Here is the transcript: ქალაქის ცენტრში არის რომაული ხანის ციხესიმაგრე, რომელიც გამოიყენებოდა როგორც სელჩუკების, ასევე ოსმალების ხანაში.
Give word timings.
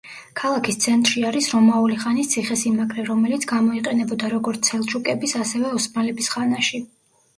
ქალაქის 0.39 0.77
ცენტრში 0.85 1.25
არის 1.31 1.49
რომაული 1.55 1.97
ხანის 2.05 2.31
ციხესიმაგრე, 2.31 3.05
რომელიც 3.11 3.45
გამოიყენებოდა 3.53 4.33
როგორც 4.35 4.73
სელჩუკების, 4.73 5.37
ასევე 5.45 5.75
ოსმალების 5.81 6.33
ხანაში. 6.37 6.83